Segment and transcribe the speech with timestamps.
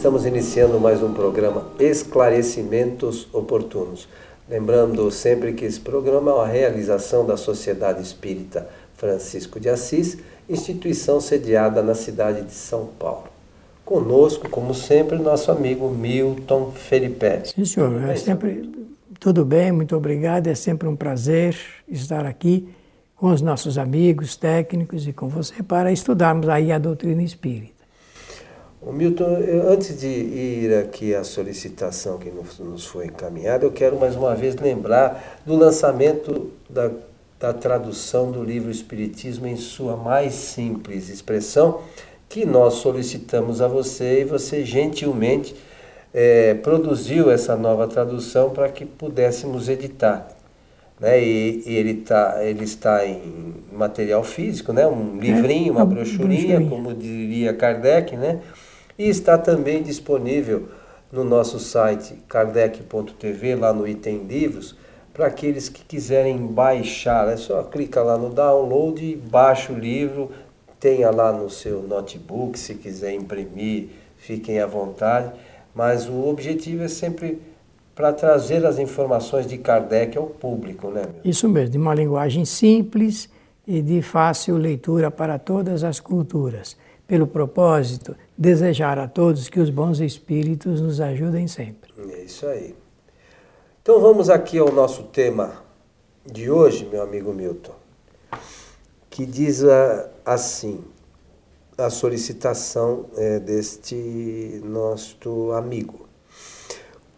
[0.00, 4.08] Estamos iniciando mais um programa Esclarecimentos Oportunos.
[4.48, 10.16] Lembrando sempre que esse programa é uma realização da Sociedade Espírita Francisco de Assis,
[10.48, 13.24] instituição sediada na cidade de São Paulo.
[13.84, 17.52] Conosco, como sempre, nosso amigo Milton Felipe.
[17.54, 18.02] Sim, senhor.
[18.08, 18.72] É sempre
[19.18, 20.46] tudo bem, muito obrigado.
[20.46, 21.54] É sempre um prazer
[21.86, 22.66] estar aqui
[23.14, 27.79] com os nossos amigos técnicos e com você para estudarmos aí a doutrina espírita.
[28.82, 29.26] O Milton,
[29.68, 34.56] antes de ir aqui à solicitação que nos foi encaminhada, eu quero mais uma vez
[34.56, 36.90] lembrar do lançamento da,
[37.38, 41.82] da tradução do livro Espiritismo em sua mais simples expressão,
[42.26, 45.54] que nós solicitamos a você e você gentilmente
[46.14, 50.26] é, produziu essa nova tradução para que pudéssemos editar.
[50.98, 51.22] Né?
[51.22, 54.86] E, e, ele, tá, ele está em material físico, né?
[54.86, 58.40] um é, livrinho, uma brochurinha, como diria Kardec, né?
[59.00, 60.68] E está também disponível
[61.10, 64.76] no nosso site kardec.tv, lá no item livros,
[65.14, 67.26] para aqueles que quiserem baixar.
[67.28, 70.30] É só clicar lá no download e baixa o livro,
[70.78, 75.32] tenha lá no seu notebook, se quiser imprimir, fiquem à vontade.
[75.74, 77.40] Mas o objetivo é sempre
[77.94, 81.04] para trazer as informações de Kardec ao público, né?
[81.06, 81.22] Meu?
[81.24, 83.30] Isso mesmo, de uma linguagem simples
[83.66, 86.76] e de fácil leitura para todas as culturas
[87.10, 91.92] pelo propósito, desejar a todos que os bons espíritos nos ajudem sempre.
[92.08, 92.72] É isso aí.
[93.82, 95.60] Então vamos aqui ao nosso tema
[96.24, 97.74] de hoje, meu amigo Milton,
[99.10, 99.64] que diz
[100.24, 100.84] assim,
[101.76, 105.99] a solicitação é, deste nosso amigo.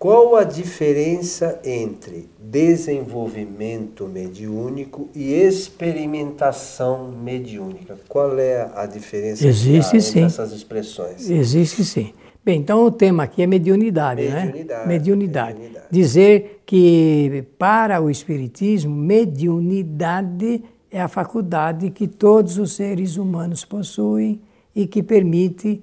[0.03, 7.97] Qual a diferença entre desenvolvimento mediúnico e experimentação mediúnica?
[8.09, 10.25] Qual é a diferença Existe, entre sim.
[10.25, 11.31] essas expressões?
[11.31, 12.13] Existe sim.
[12.45, 14.87] Bem, então o tema aqui é mediunidade, mediunidade né?
[14.89, 15.55] Mediunidade.
[15.55, 15.87] mediunidade.
[15.89, 24.43] Dizer que para o Espiritismo, mediunidade é a faculdade que todos os seres humanos possuem
[24.75, 25.81] e que permite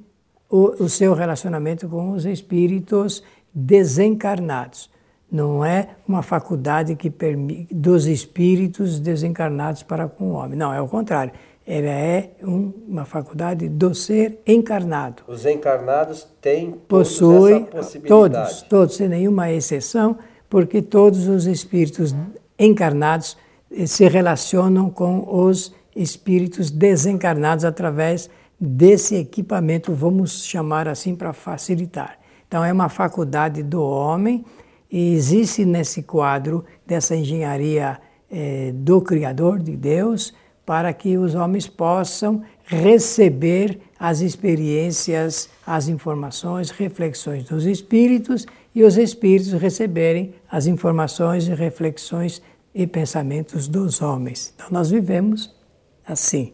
[0.49, 3.23] o, o seu relacionamento com os espíritos
[3.59, 4.89] desencarnados.
[5.31, 10.57] Não é uma faculdade que permite dos espíritos desencarnados para com o homem.
[10.57, 11.31] Não, é o contrário.
[11.67, 15.21] Ela é um, uma faculdade do ser encarnado.
[15.27, 17.67] Os encarnados têm Possui.
[18.07, 20.17] Todos, todos, sem nenhuma exceção,
[20.49, 22.15] porque todos os espíritos
[22.57, 23.37] encarnados
[23.71, 32.17] eh, se relacionam com os espíritos desencarnados através desse equipamento, vamos chamar assim para facilitar.
[32.49, 34.43] Então, é uma faculdade do homem
[34.91, 37.99] e existe nesse quadro dessa engenharia
[38.31, 40.33] eh, do Criador, de Deus,
[40.65, 48.97] para que os homens possam receber as experiências, as informações, reflexões dos espíritos e os
[48.97, 52.41] espíritos receberem as informações e reflexões
[52.73, 54.55] e pensamentos dos homens.
[54.55, 55.55] Então, nós vivemos
[56.03, 56.51] assim,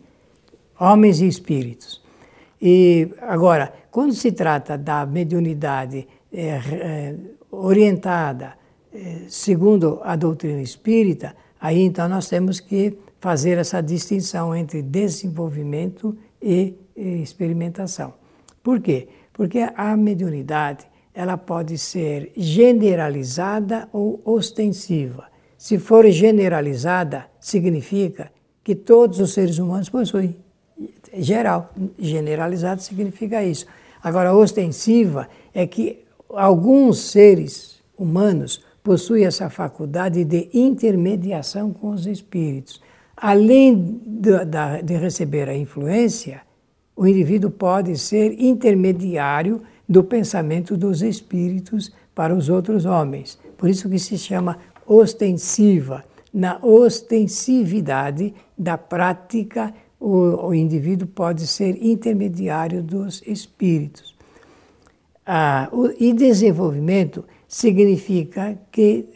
[0.77, 2.03] homens e espíritos.
[2.61, 7.15] E agora, quando se trata da mediunidade é, é,
[7.49, 8.57] orientada
[8.93, 16.13] é, segundo a doutrina espírita, aí então nós temos que fazer essa distinção entre desenvolvimento
[16.41, 18.13] e, e experimentação.
[18.61, 19.07] Por quê?
[19.31, 25.27] Porque a mediunidade ela pode ser generalizada ou ostensiva.
[25.57, 28.29] Se for generalizada, significa
[28.61, 30.35] que todos os seres humanos possuem.
[31.13, 33.65] Geral, generalizado significa isso.
[34.05, 42.79] Agora, ostensiva é que alguns seres humanos possuem essa faculdade de intermediação com os espíritos.
[43.17, 46.43] Além de, receber a influência,
[46.95, 53.39] o indivíduo pode ser intermediário do pensamento dos espíritos para os outros homens.
[53.57, 56.03] Por isso que se chama ostensiva.
[56.31, 64.15] Na ostensividade da prática o, o indivíduo pode ser intermediário dos espíritos.
[65.25, 69.07] Ah, o, e desenvolvimento significa que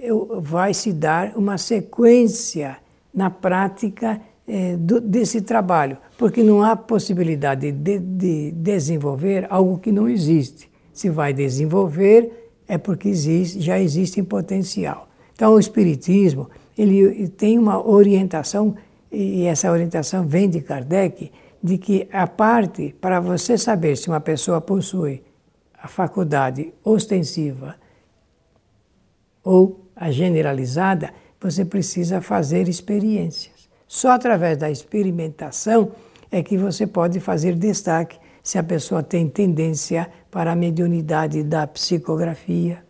[0.42, 2.78] vai se dar uma sequência
[3.14, 9.92] na prática eh, do, desse trabalho, porque não há possibilidade de, de, desenvolver algo que
[9.92, 10.70] não existe.
[10.92, 15.08] Se vai desenvolver, é porque existe, já existe em potencial.
[15.36, 18.76] Então, o Espiritismo ele tem uma orientação
[19.12, 24.20] e essa orientação vem de Kardec, de que a parte para você saber se uma
[24.20, 25.24] pessoa possui
[25.82, 27.76] a faculdade ostensiva
[29.44, 33.70] ou a generalizada, você precisa fazer experiências.
[33.88, 35.92] Só através da experimentação
[36.32, 41.66] é que você pode fazer destaque se a pessoa tem tendência para a mediunidade da
[41.68, 42.84] psicografia,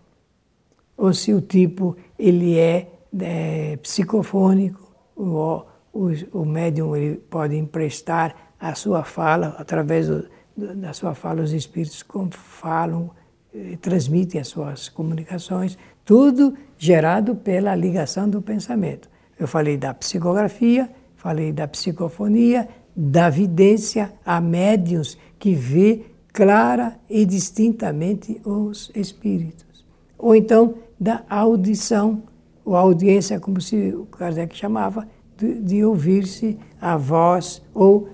[0.97, 2.87] ou se o tipo ele é,
[3.19, 5.63] é psicofônico, o,
[5.99, 10.25] o, o médium ele pode emprestar a sua fala, através do,
[10.55, 13.11] da sua fala, os espíritos falam,
[13.53, 19.09] eh, transmitem as suas comunicações, tudo gerado pela ligação do pensamento.
[19.37, 27.25] Eu falei da psicografia, falei da psicofonia, da vidência a médiums que vê clara e
[27.25, 29.85] distintamente os espíritos.
[30.17, 32.23] Ou então da audição,
[32.63, 35.07] ou audiência, como se o Kardec chamava,
[35.39, 38.09] de, de ouvir-se a voz ou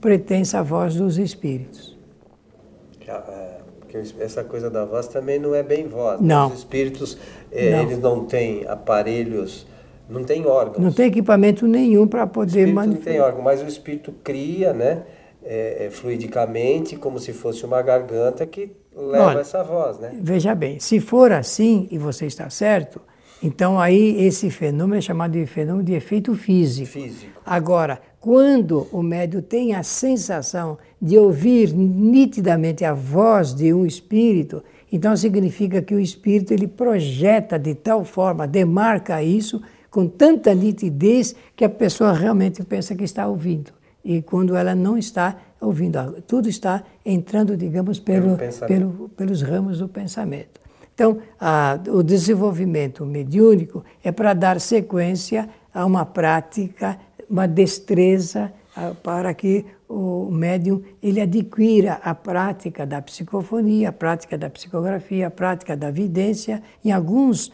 [0.00, 1.96] pretensa voz dos espíritos.
[3.06, 6.20] É, porque essa coisa da voz também não é bem voz.
[6.20, 6.28] Né?
[6.28, 6.48] Não.
[6.48, 7.18] Os espíritos,
[7.50, 7.82] é, não.
[7.82, 9.66] eles não têm aparelhos,
[10.08, 10.82] não têm órgãos.
[10.82, 13.10] Não tem equipamento nenhum para poder manifestar.
[13.10, 15.02] Não tem órgão, mas o espírito cria, né?
[15.44, 20.12] É, é, fluidicamente, como se fosse uma garganta que leva Olha, essa voz, né?
[20.20, 23.00] Veja bem, se for assim, e você está certo,
[23.42, 26.92] então aí esse fenômeno é chamado de fenômeno de efeito físico.
[26.92, 27.40] Físico.
[27.44, 34.62] Agora, quando o médium tem a sensação de ouvir nitidamente a voz de um espírito,
[34.92, 39.60] então significa que o espírito ele projeta de tal forma, demarca isso
[39.90, 43.72] com tanta nitidez que a pessoa realmente pensa que está ouvindo.
[44.04, 48.36] E quando ela não está ouvindo, tudo está entrando, digamos, pelo,
[48.66, 50.61] pelo pelos ramos do pensamento.
[50.94, 56.98] Então, a, o desenvolvimento mediúnico é para dar sequência a uma prática
[57.32, 64.36] uma destreza ah, para que o médium ele adquira a prática da psicofonia, a prática
[64.36, 66.62] da psicografia, a prática da vidência.
[66.84, 67.50] Em alguns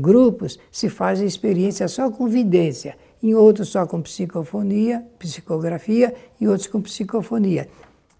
[0.00, 6.46] grupos se faz a experiência só com vidência, em outros só com psicofonia, psicografia e
[6.46, 7.68] outros com psicofonia.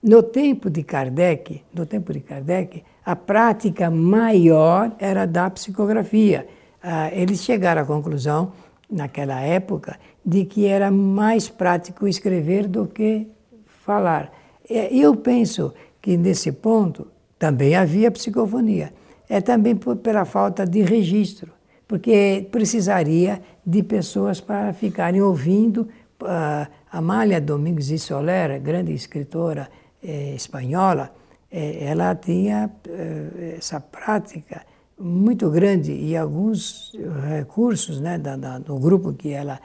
[0.03, 6.47] No tempo de Kardec, no tempo de Kardec, a prática maior era da psicografia.
[6.83, 8.53] Ah, eles chegaram à conclusão
[8.91, 13.27] naquela época de que era mais prático escrever do que
[13.85, 14.33] falar.
[14.69, 17.09] Eu penso que nesse ponto
[17.39, 18.93] também havia psicofonia.
[19.29, 21.53] É também por, pela falta de registro,
[21.89, 25.89] porque precisaria de pessoas para ficarem ouvindo.
[26.21, 29.69] Uh, Amália Domingos de Soler, grande escritora
[30.03, 31.11] eh, espanhola,
[31.53, 34.65] eh, ela tinha eh, essa prática
[34.99, 36.93] muito grande e alguns
[37.29, 39.61] recursos né, da, da, do grupo que ela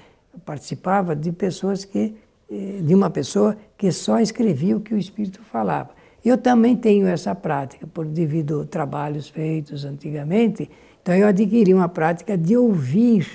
[0.45, 2.16] participava de pessoas que
[2.50, 5.89] eh, de uma pessoa que só escrevia o que o Espírito falava.
[6.24, 10.69] Eu também tenho essa prática, por devido a trabalhos feitos antigamente,
[11.01, 13.28] então eu adquiri uma prática de ouvir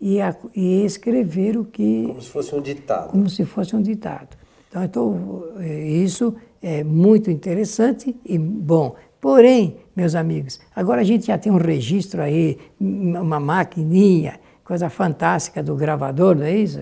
[0.00, 2.06] e, a, e escrever o que...
[2.06, 3.10] Como se fosse um ditado.
[3.10, 4.36] Como se fosse um ditado.
[4.68, 8.94] Então, tô, eh, isso é muito interessante e bom.
[9.20, 15.62] Porém, meus amigos, agora a gente já tem um registro aí, uma maquininha, coisa fantástica
[15.62, 16.80] do gravador, não é isso?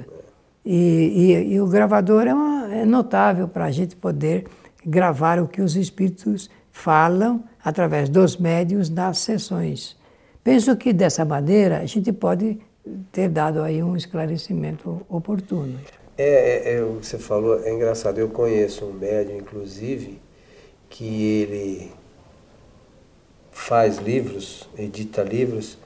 [0.64, 4.46] E, e, e o gravador é, uma, é notável para a gente poder
[4.84, 9.96] gravar o que os espíritos falam através dos médios nas sessões.
[10.42, 12.58] Penso que dessa maneira a gente pode
[13.12, 15.78] ter dado aí um esclarecimento oportuno.
[16.22, 18.18] É, é, é, o que você falou é engraçado.
[18.18, 20.20] Eu conheço um médium, inclusive,
[20.90, 21.90] que ele
[23.50, 25.78] faz livros, edita livros,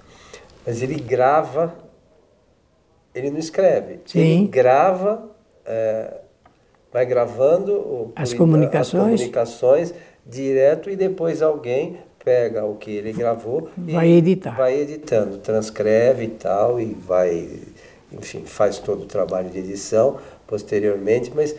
[0.67, 1.73] mas ele grava,
[3.15, 4.19] ele não escreve, Sim.
[4.19, 5.31] ele grava,
[5.65, 6.15] é,
[6.93, 9.05] vai gravando as comunicações.
[9.05, 9.95] as comunicações
[10.27, 14.57] direto e depois alguém pega o que ele gravou vai e editar.
[14.57, 17.61] vai editando, transcreve e tal e vai,
[18.19, 21.55] enfim, faz todo o trabalho de edição posteriormente, mas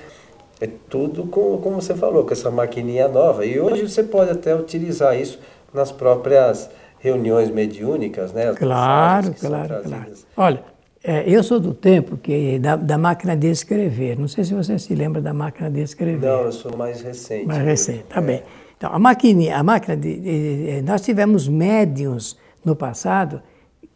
[0.62, 3.46] é tudo com, como você falou, com essa maquininha nova.
[3.46, 5.40] E hoje você pode até utilizar isso
[5.74, 6.70] nas próprias
[7.00, 8.50] reuniões mediúnicas, né?
[8.50, 10.12] As claro, claro, claro.
[10.38, 10.64] Olha,
[11.04, 14.18] é, eu sou do tempo que da, da, máquina de escrever.
[14.18, 16.26] Não sei se você se lembra da máquina de escrever.
[16.26, 17.46] Não, eu sou mais recente.
[17.46, 18.24] Mais recente, tá é.
[18.24, 18.44] bem.
[18.78, 23.42] Então, a máquina, a máquina de, de, de, nós tivemos médiums no passado,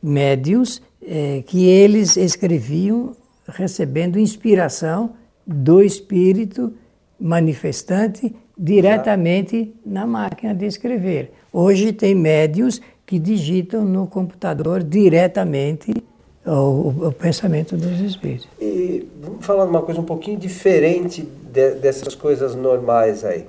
[0.01, 3.15] médiums é, que eles escreviam
[3.47, 5.13] recebendo inspiração
[5.45, 6.73] do Espírito
[7.19, 11.31] manifestante diretamente na máquina de escrever.
[11.51, 15.91] Hoje tem médios que digitam no computador diretamente
[16.45, 18.47] o, o pensamento dos espíritos.
[18.59, 23.45] E vamos falar de uma coisa um pouquinho diferente de, dessas coisas normais aí.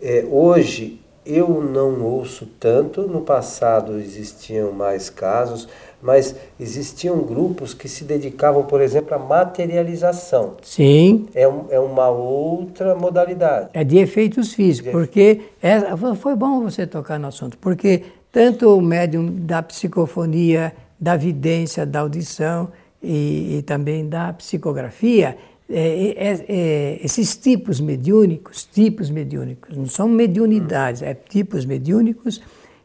[0.00, 5.68] É, hoje eu não ouço tanto, no passado existiam mais casos,
[6.00, 10.54] mas existiam grupos que se dedicavam, por exemplo, à materialização.
[10.62, 11.26] Sim.
[11.34, 13.70] É, um, é uma outra modalidade.
[13.74, 15.80] É de efeitos físicos, porque é,
[16.16, 22.00] foi bom você tocar no assunto, porque tanto o médium da psicofonia, da vidência, da
[22.00, 22.68] audição
[23.02, 25.36] e, e também da psicografia,
[25.70, 32.40] é, é, é, esses tipos mediúnicos, tipos mediúnicos, não são mediunidades, é tipos mediúnicos,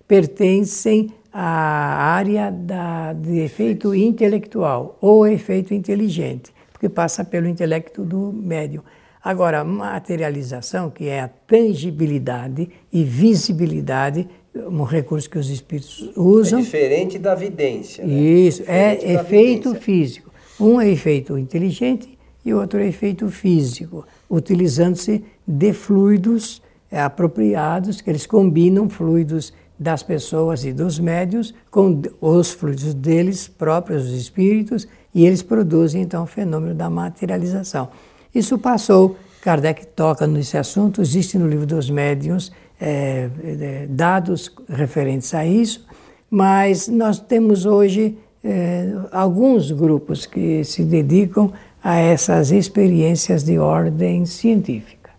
[0.08, 8.32] pertencem à área da, de efeito intelectual ou efeito inteligente, porque passa pelo intelecto do
[8.32, 8.84] médium.
[9.24, 16.60] Agora, materialização, que é a tangibilidade e visibilidade, um recurso que os espíritos usam.
[16.60, 18.06] É diferente da vidência.
[18.06, 18.14] Né?
[18.14, 20.30] Isso, é é efeito físico.
[20.60, 26.62] Um é efeito inteligente e outro é efeito físico, utilizando-se de fluidos
[26.92, 33.48] é, apropriados, que eles combinam fluidos das pessoas e dos médios com os fluidos deles
[33.48, 37.90] próprios, os espíritos, e eles produzem então o fenômeno da materialização.
[38.34, 45.34] Isso passou, Kardec toca nesse assunto, existe no livro dos médiuns é, é, dados referentes
[45.34, 45.86] a isso,
[46.30, 51.52] mas nós temos hoje é, alguns grupos que se dedicam
[51.84, 55.12] a essas experiências de ordem científica.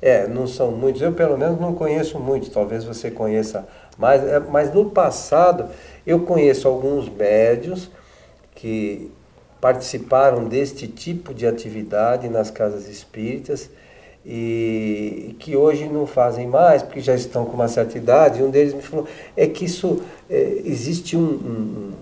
[0.00, 1.00] É, não são muitos.
[1.00, 2.48] Eu, pelo menos, não conheço muitos.
[2.48, 3.66] Talvez você conheça
[4.02, 4.22] mais.
[4.22, 5.66] É, mas no passado,
[6.06, 7.90] eu conheço alguns médios
[8.54, 9.10] que
[9.60, 13.70] participaram deste tipo de atividade nas casas espíritas
[14.26, 18.42] e que hoje não fazem mais, porque já estão com uma certa idade.
[18.42, 19.06] Um deles me falou
[19.36, 21.92] é que isso é, existe um, um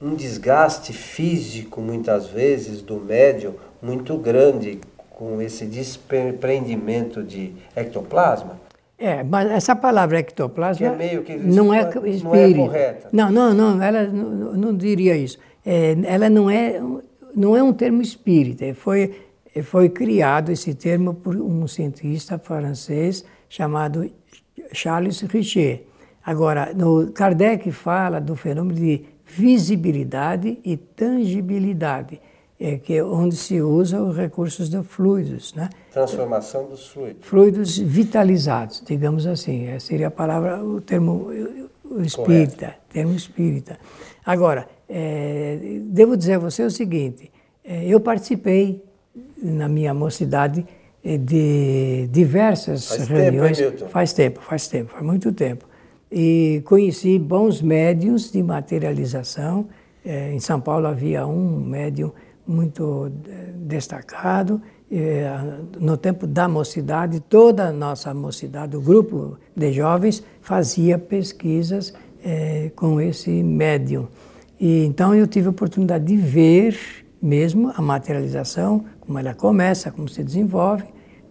[0.00, 4.78] um desgaste físico, muitas vezes, do médium muito grande
[5.10, 8.60] com esse desprendimento de ectoplasma?
[8.98, 12.24] É, mas essa palavra ectoplasma é meio que não é, espírito.
[12.24, 13.08] não é correta.
[13.12, 15.38] Não, não, não, ela não, não diria isso.
[15.64, 16.80] É, ela não é,
[17.34, 18.72] não é um termo espírita.
[18.74, 19.14] Foi,
[19.64, 24.10] foi criado esse termo por um cientista francês chamado
[24.72, 25.82] Charles Richer.
[26.24, 32.20] Agora, no Kardec fala do fenômeno de visibilidade e tangibilidade,
[32.58, 35.68] é que é onde se usa os recursos de fluidos, né?
[35.92, 37.26] Transformação dos fluidos.
[37.26, 41.30] Fluidos vitalizados, digamos assim, Essa seria a palavra, o termo
[41.84, 42.80] o espírita, Correto.
[42.88, 43.78] termo espírita.
[44.24, 47.30] Agora, é, devo dizer a você o seguinte:
[47.64, 48.84] é, eu participei
[49.40, 50.66] na minha mocidade
[51.04, 53.58] é, de diversas faz reuniões.
[53.58, 55.66] Tempo, faz tempo, faz tempo, faz muito tempo
[56.10, 59.68] e conheci bons médiums de materialização.
[60.04, 62.12] É, em São Paulo havia um médium
[62.46, 64.60] muito é, destacado.
[64.90, 65.28] É,
[65.80, 71.92] no tempo da mocidade, toda a nossa mocidade, o grupo de jovens, fazia pesquisas
[72.74, 74.08] com esse médium.
[74.58, 76.76] E, então eu tive a oportunidade de ver
[77.20, 80.84] mesmo a materialização, como ela começa, como se desenvolve,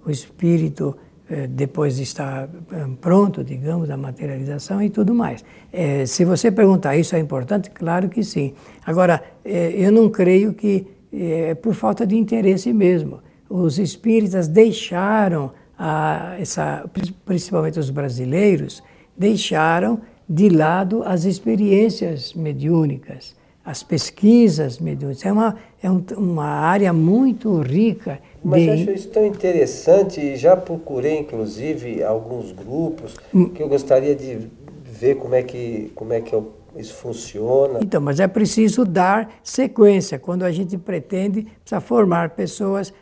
[0.06, 0.96] o espírito
[1.30, 5.44] eh, depois de estar eh, pronto, digamos, a materialização e tudo mais.
[5.72, 8.54] É, se você perguntar isso é importante, claro que sim.
[8.86, 13.20] Agora, é, eu não creio que é por falta de interesse mesmo.
[13.50, 16.90] Os espíritas deixaram, a, essa,
[17.26, 18.84] principalmente os brasileiros,
[19.18, 25.26] deixaram de lado as experiências mediúnicas, as pesquisas mediúnicas.
[25.26, 30.36] É uma, é um, uma área muito rica mas eu acho isso tão interessante e
[30.36, 33.50] já procurei, inclusive, alguns grupos hum.
[33.50, 34.38] que eu gostaria de
[34.84, 36.36] ver como é que, como é que
[36.76, 37.80] isso funciona.
[37.82, 40.20] Então, mas é preciso dar sequência.
[40.20, 42.94] Quando a gente pretende, precisa formar pessoas.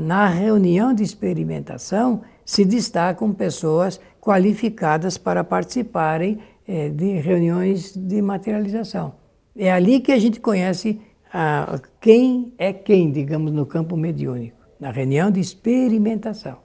[0.00, 9.14] Na reunião de experimentação, se destacam pessoas qualificadas para participarem eh, de reuniões de materialização.
[9.56, 11.00] É ali que a gente conhece
[12.00, 16.58] quem é quem, digamos, no campo mediúnico, na reunião de experimentação.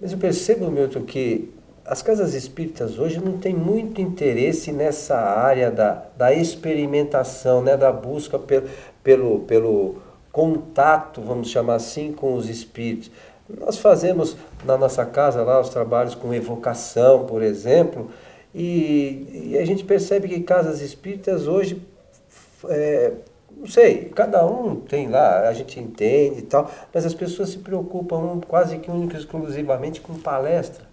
[0.00, 1.50] Mas eu percebo, Milton, que
[1.90, 7.90] as casas espíritas hoje não têm muito interesse nessa área da, da experimentação, né, da
[7.90, 8.68] busca pelo,
[9.02, 9.96] pelo, pelo
[10.30, 13.10] contato, vamos chamar assim, com os espíritos.
[13.58, 18.08] Nós fazemos na nossa casa lá os trabalhos com evocação, por exemplo,
[18.54, 21.82] e, e a gente percebe que casas espíritas hoje
[22.68, 23.14] é,
[23.56, 27.58] não sei, cada um tem lá, a gente entende e tal, mas as pessoas se
[27.58, 30.89] preocupam quase que única e exclusivamente com palestra.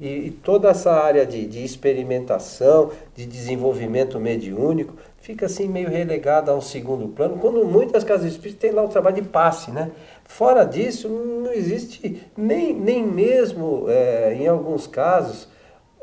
[0.00, 6.50] E, e toda essa área de, de, experimentação, de desenvolvimento mediúnico, fica assim meio relegada
[6.50, 9.90] a um segundo plano, quando muitas casas espíritas têm lá o trabalho de passe, né?
[10.24, 15.48] Fora disso, não existe nem, nem mesmo, é, em alguns casos,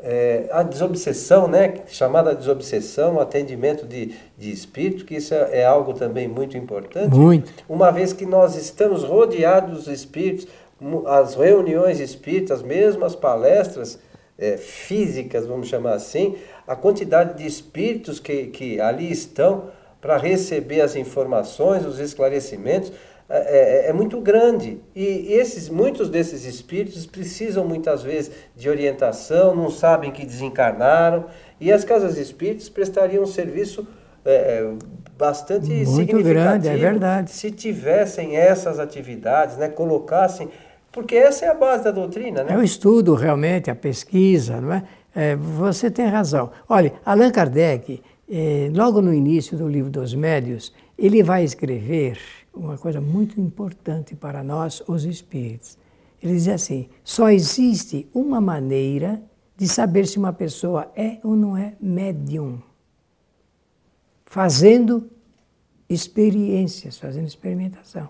[0.02, 5.94] é, a desobsessão, né, chamada desobsessão, atendimento de, de espírito, que isso é, é, algo
[5.94, 7.14] também muito importante.
[7.14, 7.52] Muito.
[7.68, 10.48] Uma vez que nós estamos rodeados dos espíritos,
[11.06, 13.98] as reuniões espíritas, as mesmas palestras
[14.38, 16.36] é, físicas, vamos chamar assim,
[16.66, 19.70] a quantidade de espíritos que, que ali estão
[20.00, 22.92] para receber as informações, os esclarecimentos,
[23.28, 24.80] é, é, é, muito grande.
[24.94, 31.26] E esses, muitos desses espíritos precisam muitas vezes de orientação, não sabem que desencarnaram,
[31.60, 33.86] e as casas espíritas prestariam um serviço
[34.24, 34.72] é, é
[35.16, 37.30] bastante muito significativo grande, é verdade.
[37.30, 40.48] se tivessem essas atividades, né, colocassem,
[40.92, 42.44] porque essa é a base da doutrina.
[42.44, 42.52] Né?
[42.52, 44.84] É o estudo realmente, a pesquisa, não é?
[45.14, 46.50] é você tem razão.
[46.68, 52.18] Olha, Allan Kardec, eh, logo no início do livro dos Médios, ele vai escrever
[52.54, 55.78] uma coisa muito importante para nós, os espíritos.
[56.22, 59.20] Ele diz assim: só existe uma maneira
[59.56, 62.62] de saber se uma pessoa é ou não é médium.
[64.24, 65.10] Fazendo
[65.88, 68.08] experiências, fazendo experimentação.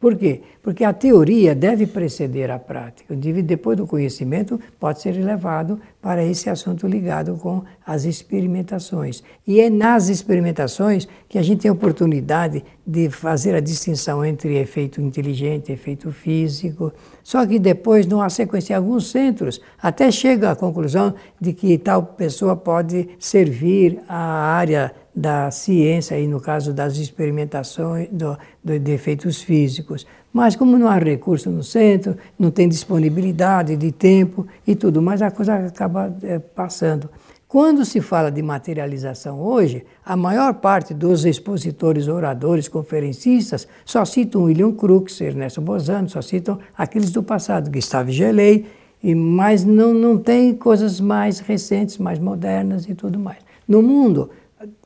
[0.00, 0.42] Por quê?
[0.62, 3.16] Porque a teoria deve preceder a prática.
[3.16, 9.24] Depois do conhecimento, pode ser levado para esse assunto ligado com as experimentações.
[9.44, 14.56] E é nas experimentações que a gente tem a oportunidade de fazer a distinção entre
[14.56, 16.92] efeito inteligente e efeito físico.
[17.24, 22.04] Só que depois, numa sequência, em alguns centros, até chega à conclusão de que tal
[22.04, 28.92] pessoa pode servir à área da ciência, aí no caso das experimentações do, do, de
[28.92, 30.06] efeitos físicos.
[30.32, 35.20] Mas como não há recurso no centro, não tem disponibilidade de tempo e tudo mais,
[35.20, 37.10] a coisa acaba é, passando.
[37.48, 44.44] Quando se fala de materialização hoje, a maior parte dos expositores, oradores, conferencistas só citam
[44.44, 48.66] William Crookes, Ernesto Bozano, só citam aqueles do passado, Gustave Gelei,
[49.02, 53.38] e, mas não, não tem coisas mais recentes, mais modernas e tudo mais.
[53.66, 54.30] No mundo,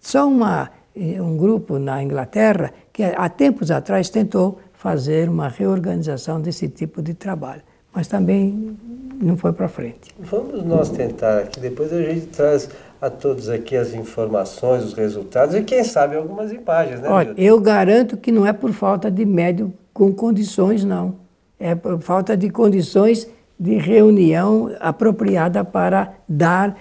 [0.00, 6.40] só uma, eh, um grupo na Inglaterra que há tempos atrás tentou fazer uma reorganização
[6.40, 7.62] desse tipo de trabalho,
[7.94, 8.76] mas também
[9.20, 10.14] não foi para frente.
[10.18, 12.68] Vamos nós tentar aqui, depois a gente traz
[13.00, 17.08] a todos aqui as informações, os resultados e quem sabe algumas imagens, né?
[17.08, 21.16] Olha, eu garanto que não é por falta de médium com condições, não.
[21.58, 26.76] É por falta de condições de reunião apropriada para dar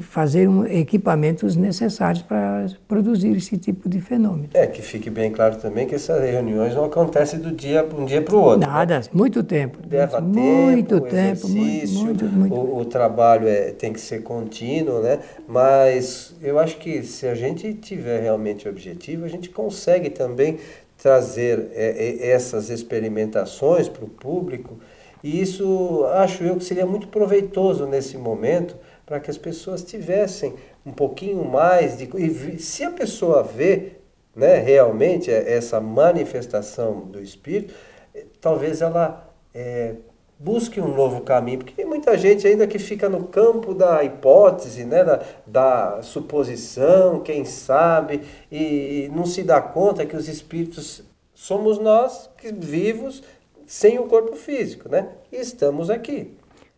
[0.00, 4.48] fazer um, equipamentos necessários para produzir esse tipo de fenômeno.
[4.54, 8.22] É, que fique bem claro também que essas reuniões não acontecem do dia um dia
[8.22, 8.60] para o outro.
[8.60, 8.66] Né?
[8.66, 9.04] Nada, né?
[9.12, 9.78] muito tempo.
[9.88, 12.54] Leva muito tempo, tempo muito, muito, muito.
[12.54, 15.18] O, o, trabalho é, tem que ser contínuo, né?
[15.46, 20.58] Mas eu acho que se a gente tiver realmente objetivo, a gente consegue também
[20.96, 24.78] trazer é, é, essas experimentações para o público
[25.22, 30.54] e isso acho eu que seria muito proveitoso nesse momento para que as pessoas tivessem
[30.84, 32.08] um pouquinho mais de.
[32.16, 33.92] E se a pessoa vê
[34.36, 37.74] né, realmente essa manifestação do Espírito,
[38.14, 39.94] eh, talvez ela é,
[40.38, 44.84] busque um novo caminho, porque tem muita gente ainda que fica no campo da hipótese,
[44.84, 51.02] né, da, da suposição, quem sabe, e não se dá conta que os espíritos
[51.34, 53.22] somos nós que vivos
[53.68, 55.08] sem o corpo físico, né?
[55.30, 56.34] Estamos aqui.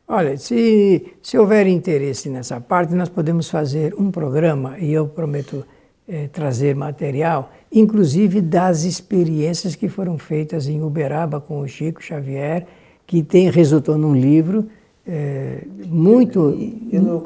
[0.09, 5.64] Olha, se, se houver interesse nessa parte, nós podemos fazer um programa, e eu prometo
[6.09, 12.66] é, trazer material, inclusive das experiências que foram feitas em Uberaba com o Chico Xavier,
[13.07, 14.68] que tem, resultou num livro
[15.07, 16.57] é, muito.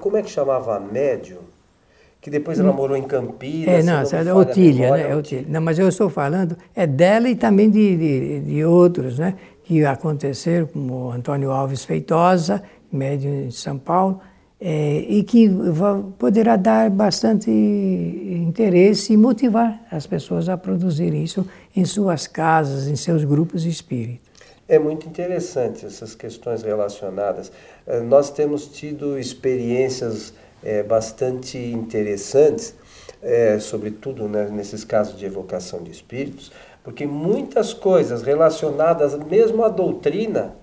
[0.02, 1.38] Como é que chamava a médium?
[2.20, 3.68] Que depois ela morou em Campinas.
[3.68, 5.14] É, não, não é Otília, né?
[5.14, 5.44] Otília.
[5.46, 9.34] Não, mas eu estou falando é dela e também de, de, de outros, né?
[9.64, 14.20] Que aconteceram, como Antônio Alves Feitosa, médium em São Paulo,
[14.60, 15.50] é, e que
[16.18, 22.96] poderá dar bastante interesse e motivar as pessoas a produzir isso em suas casas, em
[22.96, 24.32] seus grupos espíritas.
[24.66, 27.52] É muito interessante essas questões relacionadas.
[27.86, 32.74] Eh, nós temos tido experiências é, bastante interessantes,
[33.22, 36.50] é, sobretudo né, nesses casos de evocação de espíritos,
[36.84, 40.54] porque muitas coisas relacionadas mesmo à doutrina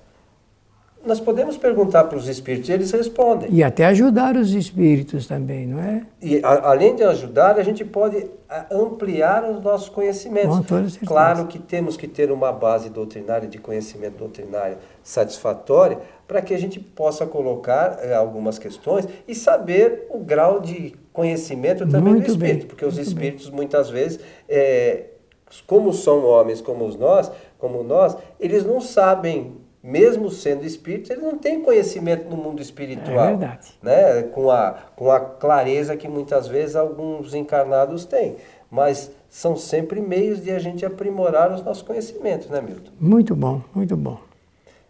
[1.06, 3.50] nós podemos perguntar para os espíritos e eles respondem.
[3.52, 6.04] E até ajudar os espíritos também, não é?
[6.22, 8.30] E a, além de ajudar, a gente pode
[8.70, 10.60] ampliar os nossos conhecimentos.
[10.98, 16.54] Com claro que temos que ter uma base doutrinária, de conhecimento doutrinário satisfatória, para que
[16.54, 22.26] a gente possa colocar é, algumas questões e saber o grau de conhecimento também muito
[22.26, 23.56] do espírito, bem, porque os espíritos bem.
[23.56, 25.06] muitas vezes, é,
[25.60, 31.38] como são homens como nós, como nós, eles não sabem mesmo sendo espíritos, eles não
[31.38, 33.26] têm conhecimento no mundo espiritual.
[33.26, 33.74] É verdade.
[33.82, 34.24] Né?
[34.24, 38.36] Com, a, com a clareza que muitas vezes alguns encarnados têm.
[38.70, 42.92] Mas são sempre meios de a gente aprimorar os nossos conhecimentos, né, Milton?
[43.00, 44.20] Muito bom, muito bom.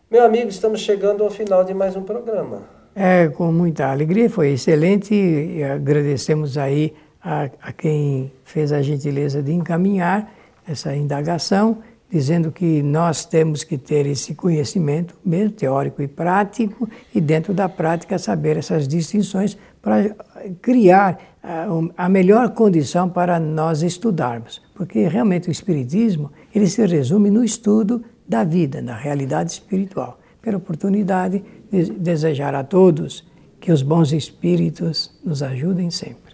[0.10, 2.63] Meu amigo, estamos chegando ao final de mais um programa.
[2.93, 6.93] É, com muita alegria, foi excelente e agradecemos aí
[7.24, 10.30] a, a quem fez a gentileza de encaminhar
[10.71, 11.79] essa indagação
[12.12, 17.69] dizendo que nós temos que ter esse conhecimento, mesmo teórico e prático, e dentro da
[17.69, 20.13] prática saber essas distinções para
[20.62, 24.62] criar ah, a melhor condição para nós estudarmos.
[24.75, 30.19] Porque realmente o Espiritismo ele se resume no estudo da vida, na realidade espiritual.
[30.41, 33.25] Pela oportunidade de desejar a todos
[33.60, 36.31] que os bons espíritos nos ajudem sempre.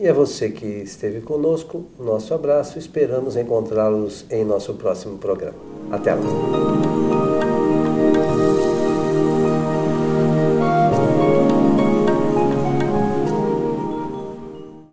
[0.00, 2.78] E a você que esteve conosco, nosso abraço.
[2.78, 5.58] Esperamos encontrá-los em nosso próximo programa.
[5.90, 7.79] Até lá.